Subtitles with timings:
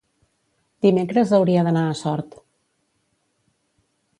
[0.85, 2.41] dimecres hauria d'anar a Sort.